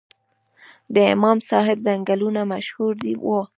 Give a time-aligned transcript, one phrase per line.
[0.95, 2.93] د امام صاحب ځنګلونه مشهور
[3.27, 3.41] وو